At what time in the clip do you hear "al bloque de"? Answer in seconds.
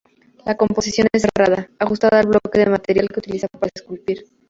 2.19-2.65